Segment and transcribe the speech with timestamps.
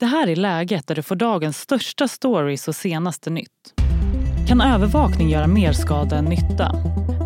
[0.00, 3.74] Det här är läget där du får dagens största stories och senaste nytt.
[4.48, 6.74] Kan övervakning göra mer skada än nytta?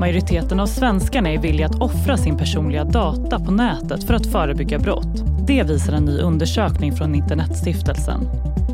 [0.01, 4.79] Majoriteten av svenskarna är villiga att offra sin personliga data på nätet för att förebygga
[4.79, 5.47] brott.
[5.47, 8.21] Det visar en ny undersökning från Internetstiftelsen.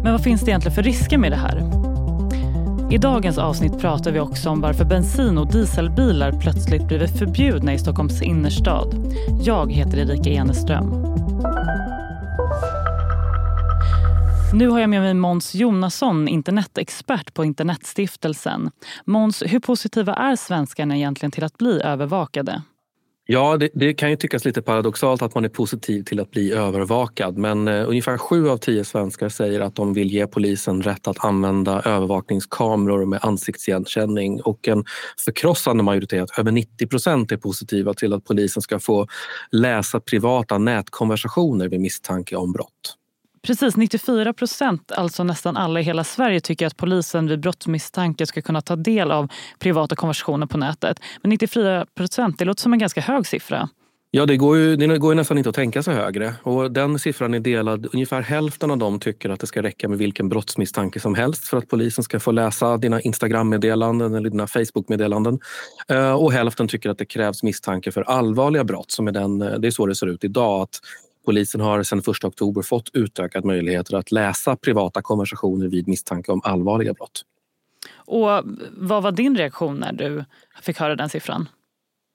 [0.03, 1.62] Men vad finns det egentligen för risker med det här?
[2.93, 7.79] I dagens avsnitt pratar vi också om varför bensin och dieselbilar plötsligt blivit förbjudna i
[7.79, 9.14] Stockholms innerstad.
[9.43, 11.11] Jag heter Erika Eneström.
[14.53, 18.71] Nu har jag med mig Måns Jonasson, internetexpert på Internetstiftelsen.
[19.04, 22.63] Måns, hur positiva är svenskarna egentligen till att bli övervakade?
[23.27, 26.53] Ja, det, det, kan ju tyckas lite paradoxalt att man är positiv till att bli
[26.53, 31.08] övervakad men eh, ungefär sju av tio svenskar säger att de vill ge polisen rätt
[31.08, 34.84] att använda övervakningskameror med ansiktsigenkänning och en
[35.25, 39.06] förkrossande majoritet, över 90 procent, är positiva till att polisen ska få
[39.53, 43.00] läsa privata nätkonversationer vid misstanke om brott.
[43.42, 48.42] Precis, 94 procent, alltså nästan alla i hela Sverige, tycker att polisen vid brottsmisstanke ska
[48.42, 51.00] kunna ta del av privata konversationer på nätet.
[51.22, 53.68] Men 94 procent, det låter som en ganska hög siffra.
[54.12, 56.34] Ja, det går, ju, det går ju nästan inte att tänka sig högre.
[56.42, 57.86] Och den siffran är delad.
[57.92, 61.56] Ungefär hälften av dem tycker att det ska räcka med vilken brottsmisstanke som helst för
[61.56, 65.38] att polisen ska få läsa dina Instagram-meddelanden eller dina Facebook-meddelanden.
[65.88, 68.91] Eh, och hälften tycker att det krävs misstanke för allvarliga brott.
[68.91, 70.62] Som är den, eh, det är så det ser ut idag.
[70.62, 70.80] Att
[71.24, 76.40] Polisen har sedan 1 oktober fått utökad möjligheter att läsa privata konversationer vid misstanke om
[76.44, 77.22] allvarliga brott.
[77.94, 78.28] Och
[78.70, 80.24] vad var din reaktion när du
[80.62, 81.48] fick höra den siffran?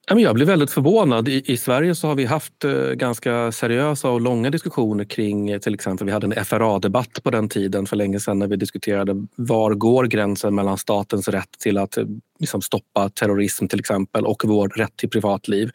[0.08, 1.28] Jag blev väldigt förvånad.
[1.28, 5.74] I, Sverige så har vi haft eh, ganska seriösa och långa diskussioner kring eh, till
[5.74, 9.74] exempel, vi hade en FRA-debatt på den tiden för länge sedan när vi diskuterade var
[9.74, 12.04] går gränsen mellan statens rätt till att eh,
[12.38, 15.70] liksom, stoppa terrorism till exempel och vår rätt till privatliv.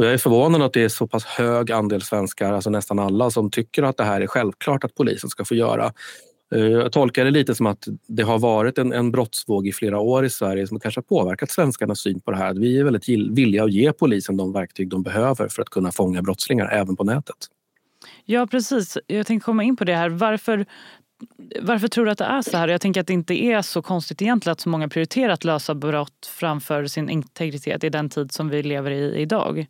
[0.00, 3.30] Och jag är förvånad att det är så pass hög andel svenskar, alltså nästan alla,
[3.30, 5.92] som tycker att det här är självklart att polisen ska få göra.
[6.54, 9.98] Eh, jag tolkar det lite som att det har varit en, en brottsvåg i flera
[9.98, 12.54] år i Sverige som kanske har påverkat svenskarnas syn på det här.
[12.54, 16.22] Vi är väldigt villiga att ge polisen de verktyg de behöver för att kunna fånga
[16.22, 17.36] brottslingar även på nätet.
[18.24, 20.08] Ja precis, jag tänkte komma in på det här.
[20.08, 20.66] Varför
[21.60, 22.68] varför tror du att det är så här?
[22.68, 25.74] Jag tänker att det inte är så konstigt egentligen att så många prioriterar att lösa
[25.74, 29.66] brott framför sin integritet i den tid som vi lever i idag.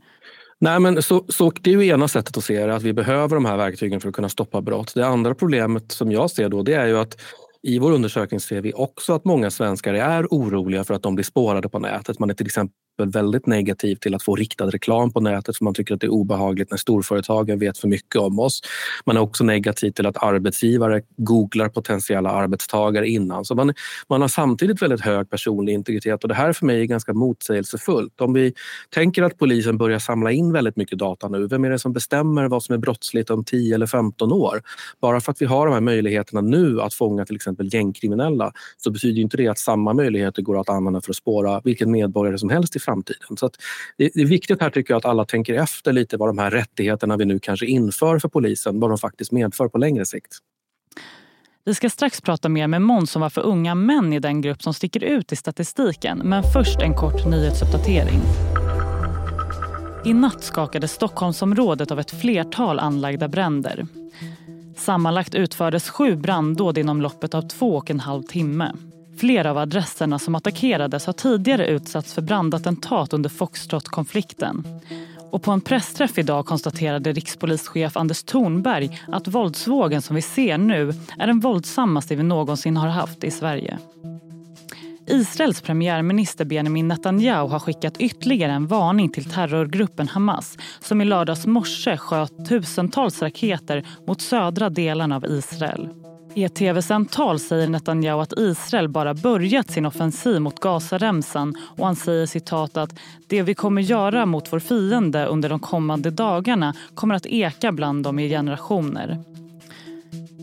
[0.58, 3.34] Nej, men så, så, det är ju ena sättet att se det, att vi behöver
[3.34, 4.92] de här verktygen för att kunna stoppa brott.
[4.94, 7.20] Det andra problemet som jag ser då, det är ju att
[7.62, 11.24] i vår undersökning ser vi också att många svenskar är oroliga för att de blir
[11.24, 12.18] spårade på nätet.
[12.18, 12.74] Man är till exempel
[13.06, 16.12] väldigt negativ till att få riktad reklam på nätet för man tycker att det är
[16.12, 18.60] obehagligt när storföretagen vet för mycket om oss.
[19.04, 23.44] Man är också negativ till att arbetsgivare googlar potentiella arbetstagare innan.
[23.44, 23.74] Så man,
[24.08, 28.20] man har samtidigt väldigt hög personlig integritet och det här för mig är ganska motsägelsefullt.
[28.20, 28.54] Om vi
[28.90, 32.48] tänker att polisen börjar samla in väldigt mycket data nu, vem är det som bestämmer
[32.48, 34.62] vad som är brottsligt om 10 eller 15 år?
[35.00, 38.90] Bara för att vi har de här möjligheterna nu att fånga till exempel gängkriminella så
[38.90, 42.48] betyder inte det att samma möjligheter går att använda för att spåra vilken medborgare som
[42.48, 43.36] helst i framtiden.
[43.36, 43.50] Så
[43.96, 47.16] det är viktigt här tycker jag att alla tänker efter lite vad de här rättigheterna
[47.16, 50.38] vi nu kanske inför för polisen, vad de faktiskt medför på längre sikt.
[51.64, 54.74] Vi ska strax prata mer med Måns om varför unga män är den grupp som
[54.74, 56.18] sticker ut i statistiken.
[56.24, 58.20] Men först en kort nyhetsuppdatering.
[60.04, 63.86] I natt skakade Stockholmsområdet av ett flertal anlagda bränder.
[64.76, 68.72] Sammanlagt utfördes sju branddåd inom loppet av två och en halv timme.
[69.20, 74.64] Flera av adresserna som attackerades har tidigare utsatts för brandattentat under Foxtrot-konflikten.
[75.30, 80.92] Och på en pressträff idag konstaterade rikspolischef Anders Thornberg att våldsvågen som vi ser nu
[81.18, 83.78] är den våldsammaste vi någonsin har haft i Sverige.
[85.06, 91.46] Israels premiärminister Benjamin Netanyahu har skickat ytterligare en varning till terrorgruppen Hamas som i lördags
[91.46, 95.88] morse sköt tusentals raketer mot södra delarna av Israel.
[96.34, 101.96] I ett tv-samtal säger Netanyahu att Israel bara börjat sin offensiv mot Gazaremsan och han
[101.96, 107.14] säger citat att det vi kommer göra mot vår fiende under de kommande dagarna kommer
[107.14, 109.18] att eka bland dem i generationer.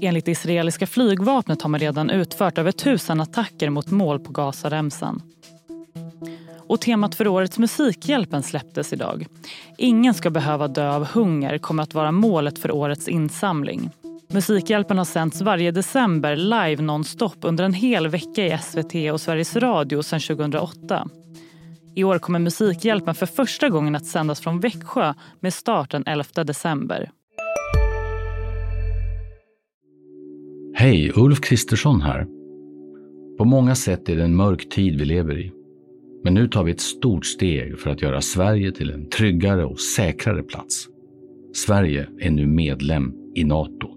[0.01, 5.21] Enligt det israeliska flygvapnet har man redan utfört över tusen attacker mot mål på Gazaremsan.
[6.67, 9.27] Och temat för årets Musikhjälpen släpptes idag.
[9.77, 13.89] Ingen ska behöva dö av hunger kommer att vara målet för årets insamling.
[14.29, 19.55] Musikhjälpen har sänts varje december live nonstop under en hel vecka i SVT och Sveriges
[19.55, 21.07] Radio sedan 2008.
[21.95, 26.43] I år kommer Musikhjälpen för första gången att sändas från Växjö med start den 11
[26.43, 27.11] december.
[30.73, 32.27] Hej, Ulf Kristersson här.
[33.37, 35.51] På många sätt är det en mörk tid vi lever i.
[36.23, 39.79] Men nu tar vi ett stort steg för att göra Sverige till en tryggare och
[39.79, 40.87] säkrare plats.
[41.53, 43.96] Sverige är nu medlem i Nato.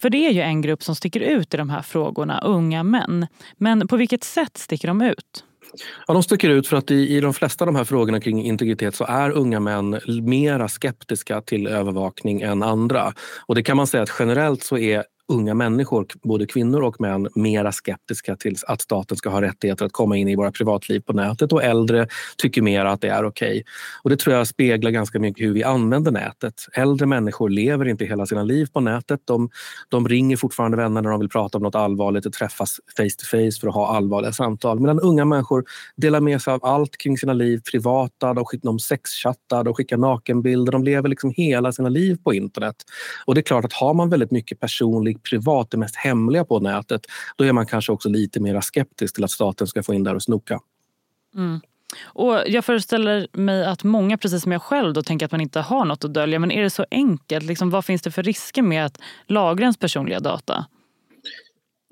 [0.00, 3.26] För det är ju en grupp som sticker ut i de här frågorna, unga män.
[3.58, 5.44] Men på vilket sätt sticker de ut?
[6.06, 8.44] Ja, de sticker ut för att i, i de flesta av de här frågorna kring
[8.44, 13.12] integritet så är unga män mera skeptiska till övervakning än andra.
[13.46, 17.28] Och det kan man säga att generellt så är unga människor, både kvinnor och män,
[17.34, 21.12] mera skeptiska till att staten ska ha rättigheter att komma in i våra privatliv på
[21.12, 22.06] nätet och äldre
[22.36, 23.50] tycker mer att det är okej.
[23.50, 23.62] Okay.
[24.02, 26.54] Och det tror jag speglar ganska mycket hur vi använder nätet.
[26.72, 29.20] Äldre människor lever inte hela sina liv på nätet.
[29.24, 29.50] De,
[29.88, 33.26] de ringer fortfarande vänner när de vill prata om något allvarligt och träffas face to
[33.30, 34.80] face för att ha allvarliga samtal.
[34.80, 35.64] Medan unga människor
[35.96, 38.34] delar med sig av allt kring sina liv privata.
[38.34, 40.72] De, skickar, de sexchattar, de skickar nakenbilder.
[40.72, 42.76] De lever liksom hela sina liv på internet.
[43.26, 46.60] Och det är klart att har man väldigt mycket personlig privat, det mest hemliga på
[46.60, 47.06] nätet,
[47.36, 50.14] då är man kanske också lite mer skeptisk till att staten ska få in där
[50.14, 50.60] och snoka.
[51.34, 51.60] Mm.
[52.02, 55.60] Och jag föreställer mig att många, precis som jag själv, då, tänker att man inte
[55.60, 56.38] har något att dölja.
[56.38, 57.44] Men är det så enkelt?
[57.44, 60.66] Liksom, vad finns det för risker med att lagra ens personliga data?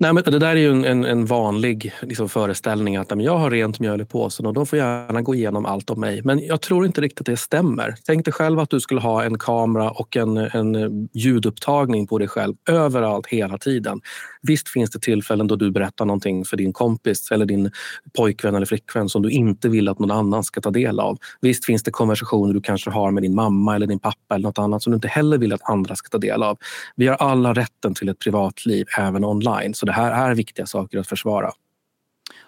[0.01, 3.51] Nej, men det där är ju en, en, en vanlig liksom, föreställning att jag har
[3.51, 6.21] rent mjöl i påsen och de får gärna gå igenom allt om mig.
[6.23, 7.95] Men jag tror inte riktigt att det stämmer.
[8.05, 12.27] Tänk dig själv att du skulle ha en kamera och en, en ljudupptagning på dig
[12.27, 14.01] själv överallt hela tiden.
[14.41, 17.71] Visst finns det tillfällen då du berättar någonting för din kompis eller din
[18.17, 21.17] pojkvän eller flickvän som du inte vill att någon annan ska ta del av.
[21.41, 24.59] Visst finns det konversationer du kanske har med din mamma eller din pappa eller något
[24.59, 26.57] annat som du inte heller vill att andra ska ta del av.
[26.95, 29.73] Vi har alla rätten till ett privatliv även online.
[29.73, 31.51] Så det här är viktiga saker att försvara.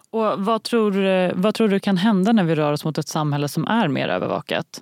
[0.10, 3.08] Och vad, tror, eh, vad tror du kan hända när vi rör oss mot ett
[3.08, 4.82] samhälle som är mer övervakat?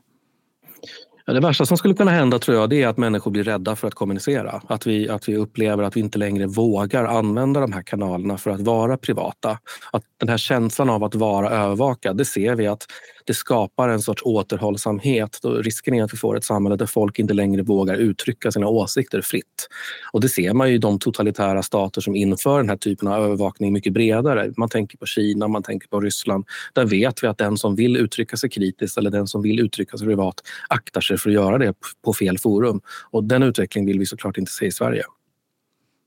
[1.30, 3.76] Ja, det värsta som skulle kunna hända tror jag det är att människor blir rädda
[3.76, 4.62] för att kommunicera.
[4.68, 8.52] Att vi, att vi upplever att vi inte längre vågar använda de här kanalerna för
[8.52, 9.60] att vara privata.
[9.92, 12.86] Att den här känslan av att vara övervakad, det ser vi att
[13.30, 15.40] det skapar en sorts återhållsamhet.
[15.42, 18.68] Då risken är att vi får ett samhälle där folk inte längre vågar uttrycka sina
[18.68, 19.68] åsikter fritt.
[20.14, 23.24] Och det ser man ju i de totalitära stater som inför den här typen av
[23.24, 24.54] övervakning mycket bredare.
[24.58, 26.46] Man tänker på Kina, man tänker på Ryssland.
[26.74, 29.98] Där vet vi att den som vill uttrycka sig kritiskt eller den som vill uttrycka
[29.98, 31.74] sig privat aktar sig för att göra det
[32.06, 32.82] på fel forum.
[33.12, 35.04] Och den utvecklingen vill vi såklart inte se i Sverige.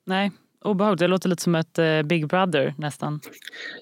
[0.07, 0.31] Nej,
[0.65, 1.01] obehagligt.
[1.01, 3.21] Det låter lite som ett eh, Big Brother nästan.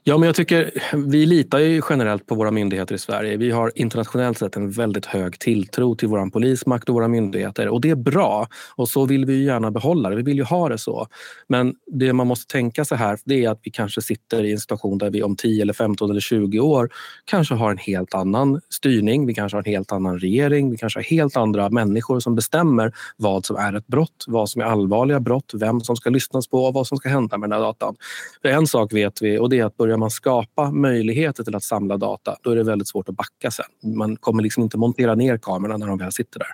[0.05, 0.71] Ja, men jag tycker
[1.06, 3.37] vi litar ju generellt på våra myndigheter i Sverige.
[3.37, 7.81] Vi har internationellt sett en väldigt hög tilltro till vår polismakt och våra myndigheter och
[7.81, 10.17] det är bra och så vill vi gärna behålla det.
[10.17, 11.06] Vi vill ju ha det så.
[11.49, 14.59] Men det man måste tänka sig här det är att vi kanske sitter i en
[14.59, 16.91] situation där vi om 10 eller 15 eller 20 år
[17.25, 19.27] kanske har en helt annan styrning.
[19.27, 20.71] Vi kanske har en helt annan regering.
[20.71, 24.62] Vi kanske har helt andra människor som bestämmer vad som är ett brott, vad som
[24.62, 27.67] är allvarliga brott, vem som ska lyssnas på vad som ska hända med den här
[27.67, 27.96] datan.
[28.43, 31.64] För en sak vet vi och det är att börjar man skapa möjligheter till att
[31.64, 33.94] samla data då är det väldigt svårt att backa sen.
[33.96, 36.49] Man kommer liksom inte montera ner kamerorna när de väl sitter där.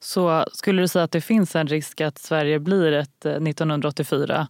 [0.00, 4.48] Så skulle du säga att det finns en risk att Sverige blir ett eh, 1984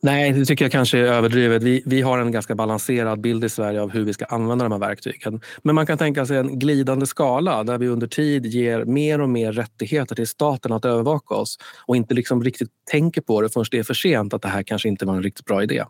[0.00, 1.62] Nej, det tycker jag kanske är överdrivet.
[1.62, 4.72] Vi, vi har en ganska balanserad bild i Sverige av hur vi ska använda de
[4.72, 5.40] här verktygen.
[5.62, 9.28] Men man kan tänka sig en glidande skala där vi under tid ger mer och
[9.28, 13.66] mer rättigheter till staten att övervaka oss och inte liksom riktigt tänker på det förrän
[13.70, 15.84] det är för sent att det här kanske inte var en riktigt bra idé.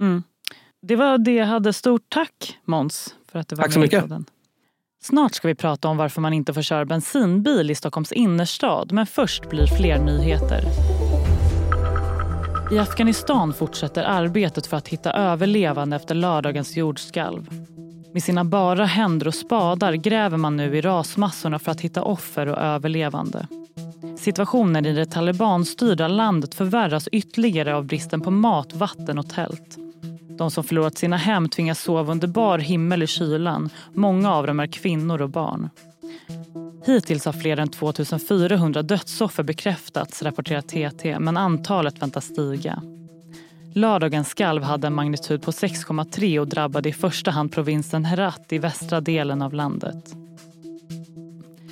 [0.00, 0.22] Mm.
[0.82, 1.72] Det var det jag hade.
[1.72, 4.04] Stort tack Måns för att du var tack så mycket.
[5.02, 9.06] Snart ska vi prata om varför man inte får köra bensinbil i Stockholms innerstad men
[9.06, 10.64] först blir fler nyheter.
[12.72, 17.50] I Afghanistan fortsätter arbetet för att hitta överlevande efter lördagens jordskalv.
[18.12, 22.46] Med sina bara händer och spadar gräver man nu i rasmassorna för att hitta offer
[22.46, 23.46] och överlevande.
[24.18, 29.76] Situationen i det talibanstyrda landet förvärras ytterligare av bristen på mat, vatten och tält.
[30.38, 33.70] De som förlorat sina hem tvingas sova under bar himmel i kylan.
[33.94, 35.70] Många av dem är kvinnor och barn.
[36.86, 42.82] Hittills har fler än 2400 dödsoffer bekräftats, rapporterar TT, men antalet väntas stiga.
[43.74, 48.58] Lördagens skalv hade en magnitud på 6,3 och drabbade i första hand provinsen Herat i
[48.58, 50.14] västra delen av landet.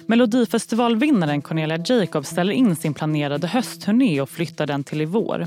[0.07, 5.47] Melodifestivalvinnaren Cornelia Jacobs ställer in sin planerade höstturné och flyttar den till i vår.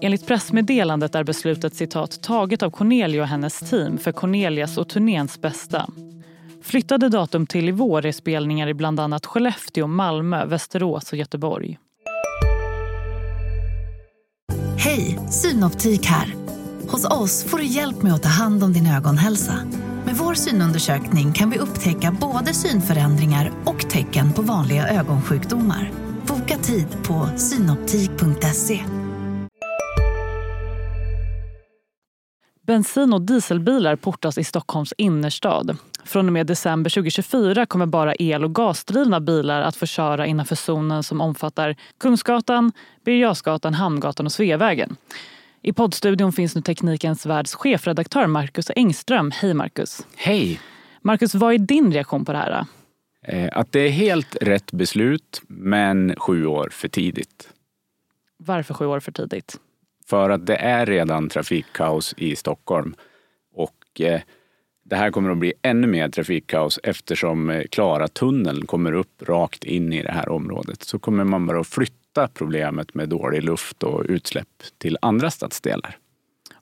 [0.00, 5.40] Enligt pressmeddelandet är beslutet citat taget av Cornelia och hennes team för Cornelias och turnéns
[5.40, 5.86] bästa.
[6.62, 11.78] Flyttade datum till i vår är spelningar i bland annat Skellefteå, Malmö, Västerås och Göteborg.
[14.78, 16.34] Hej, Synoptik här.
[16.88, 19.54] Hos oss får du hjälp med att ta hand om din ögonhälsa.
[20.04, 25.92] Med vår synundersökning kan vi upptäcka både synförändringar och tecken på vanliga ögonsjukdomar.
[26.26, 28.84] Boka tid på synoptik.se.
[32.66, 35.76] Bensin och dieselbilar portas i Stockholms innerstad.
[36.08, 40.56] Från och med december 2024 kommer bara el och gasdrivna bilar att få köra innanför
[40.56, 42.72] zonen som omfattar Kungsgatan,
[43.04, 44.96] Birger Hamngatan och Sveavägen.
[45.62, 49.30] I poddstudion finns nu Teknikens Världs chefredaktör Marcus Engström.
[49.30, 50.06] Hej Marcus!
[50.16, 50.60] Hej!
[51.02, 52.64] Marcus, vad är din reaktion på det här?
[53.22, 57.48] Eh, att det är helt rätt beslut, men sju år för tidigt.
[58.36, 59.56] Varför sju år för tidigt?
[60.06, 62.94] För att det är redan trafikkaos i Stockholm.
[63.54, 64.20] Och eh,
[64.88, 69.64] det här kommer att bli ännu mer trafikkaos eftersom eh, Klara tunneln kommer upp rakt
[69.64, 70.82] in i det här området.
[70.82, 75.98] Så kommer man bara att flytta problemet med dålig luft och utsläpp till andra stadsdelar.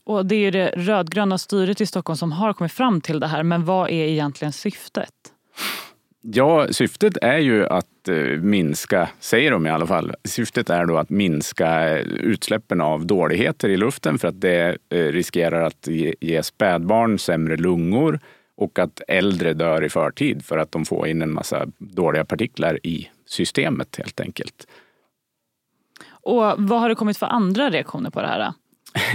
[0.04, 3.42] Och det är det rödgröna styret i Stockholm som har kommit fram till det här.
[3.42, 5.12] Men vad är egentligen syftet?
[6.32, 10.96] Ja, syftet är ju att eh, minska, säger de i alla fall, syftet är då
[10.96, 15.88] att minska utsläppen av dåligheter i luften för att det eh, riskerar att
[16.20, 18.20] ge spädbarn sämre lungor
[18.56, 22.86] och att äldre dör i förtid för att de får in en massa dåliga partiklar
[22.86, 24.66] i systemet helt enkelt.
[26.08, 28.52] Och vad har det kommit för andra reaktioner på det här?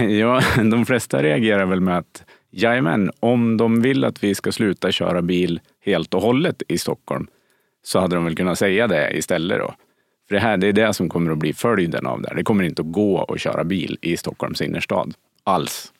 [0.08, 0.40] ja,
[0.70, 5.22] de flesta reagerar väl med att Jajamän, om de vill att vi ska sluta köra
[5.22, 7.26] bil helt och hållet i Stockholm
[7.84, 9.74] så hade de väl kunnat säga det istället då.
[10.28, 12.32] För det här det är det som kommer att bli följden av det.
[12.36, 15.92] Det kommer inte att gå att köra bil i Stockholms innerstad alls.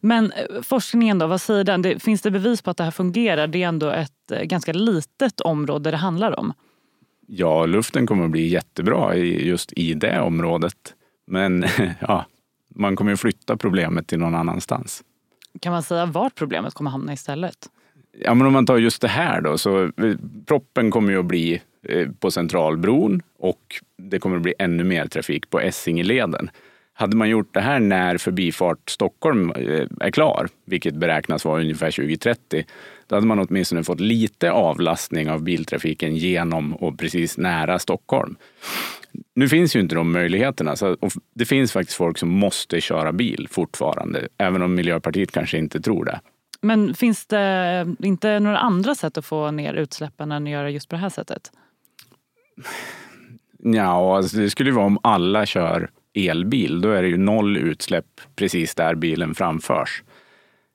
[0.00, 1.82] Men eh, forskningen då, vad säger den?
[1.82, 3.46] Det, finns det bevis på att det här fungerar?
[3.46, 6.52] Det är ändå ett eh, ganska litet område det handlar om.
[7.26, 10.94] Ja, luften kommer att bli jättebra just i det området.
[11.26, 11.64] Men
[12.00, 12.24] ja,
[12.68, 15.02] man kommer att flytta problemet till någon annanstans.
[15.60, 17.68] Kan man säga vart problemet kommer hamna istället?
[18.18, 19.90] Ja, men om man tar just det här då, så eh,
[20.46, 23.60] proppen kommer ju att bli eh, på Centralbron och
[23.98, 26.50] det kommer att bli ännu mer trafik på Essingeleden.
[26.98, 31.90] Hade man gjort det här när Förbifart Stockholm eh, är klar, vilket beräknas vara ungefär
[31.90, 32.64] 2030,
[33.06, 38.36] då hade man åtminstone fått lite avlastning av biltrafiken genom och precis nära Stockholm.
[39.34, 40.76] Nu finns ju inte de möjligheterna.
[40.76, 40.96] Så,
[41.34, 46.04] det finns faktiskt folk som måste köra bil fortfarande, även om Miljöpartiet kanske inte tror
[46.04, 46.20] det.
[46.66, 50.88] Men finns det inte några andra sätt att få ner utsläppen än att göra just
[50.88, 51.52] på det här sättet?
[53.58, 56.80] Ja, alltså det skulle vara om alla kör elbil.
[56.80, 58.06] Då är det ju noll utsläpp
[58.36, 60.02] precis där bilen framförs.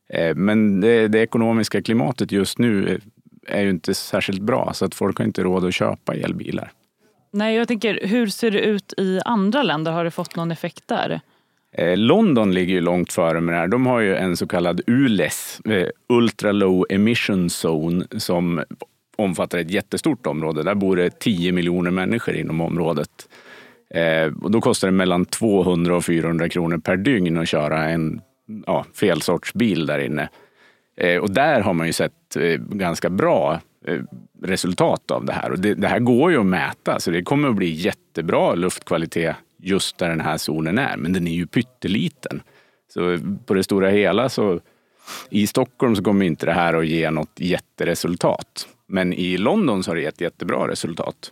[0.10, 3.00] Eh, men det, det ekonomiska klimatet just nu
[3.48, 6.71] är ju inte särskilt bra så att folk har inte råd att köpa elbilar.
[7.31, 9.91] Nej, jag tänker, hur ser det ut i andra länder?
[9.91, 11.21] Har det fått någon effekt där?
[11.74, 13.68] Eh, London ligger ju långt före med det här.
[13.68, 18.63] De har ju en så kallad ULES, eh, Ultra Low Emission Zone, som
[19.16, 20.63] omfattar ett jättestort område.
[20.63, 23.10] Där bor det 10 miljoner människor inom området.
[23.90, 28.22] Eh, och då kostar det mellan 200 och 400 kronor per dygn att köra en
[28.66, 30.30] ja, fel sorts bil där inne.
[31.22, 32.38] Och där har man ju sett
[32.70, 33.60] ganska bra
[34.44, 35.51] resultat av det här.
[35.51, 39.36] Och det, det, här går ju att mäta, så det kommer att bli jättebra luftkvalitet
[39.62, 40.98] just där den här zonen är.
[40.98, 42.41] Men den är ju pytteliten.
[42.94, 44.60] Så på det stora hela så
[45.30, 48.68] i Stockholm så kommer inte det här att ge något jätteresultat.
[48.88, 51.32] Men i London så har det gett jättebra resultat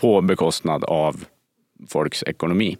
[0.00, 1.24] på bekostnad av
[1.88, 2.76] folks ekonomi.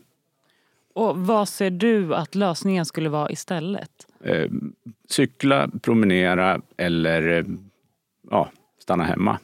[0.94, 4.06] Och vad ser du att lösningen skulle vara istället?
[4.24, 4.50] Eh,
[5.08, 7.44] cykla, promenera eller eh,
[8.30, 9.38] ja, stanna hemma.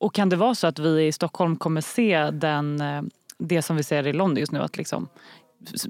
[0.00, 3.02] Och kan det vara så att vi i Stockholm kommer se den, eh,
[3.38, 5.08] det som vi ser i London just nu, att liksom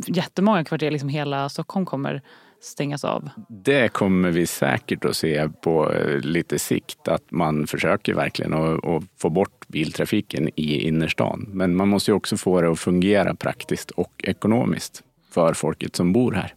[0.06, 2.22] jättemånga kvarter, liksom hela Stockholm kommer
[2.60, 3.28] stängas av?
[3.48, 9.04] Det kommer vi säkert att se på eh, lite sikt, att man försöker verkligen att
[9.18, 11.46] få bort biltrafiken i innerstan.
[11.48, 16.32] Men man måste också få det att fungera praktiskt och ekonomiskt för folket som bor
[16.32, 16.54] här.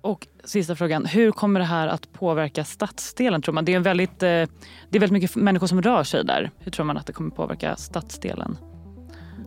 [0.00, 3.64] Och sista frågan, hur kommer det här att påverka stadsdelen tror man?
[3.64, 4.48] Det är, väldigt, eh, det
[4.90, 6.50] är väldigt mycket människor som rör sig där.
[6.58, 8.56] Hur tror man att det kommer påverka stadsdelen?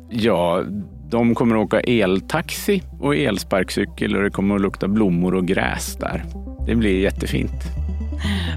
[0.10, 0.64] Ja,
[1.10, 5.96] de kommer att åka eltaxi och elsparkcykel och det kommer att lukta blommor och gräs
[5.96, 6.24] där.
[6.66, 7.64] Det blir jättefint.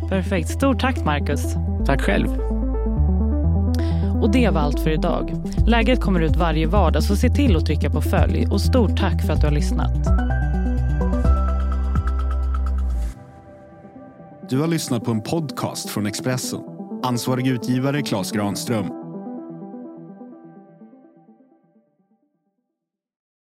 [0.09, 0.49] Perfekt.
[0.49, 1.55] Stort tack Marcus.
[1.87, 2.29] Tack själv.
[4.23, 5.33] Och det var allt för idag.
[5.67, 8.47] Läget kommer ut varje vardag så se till att trycka på följ.
[8.51, 10.05] Och stort tack för att du har lyssnat.
[14.51, 16.61] Du har lyssnat på en podcast från Expressen.
[17.03, 19.00] Ansvarig utgivare Klas Granström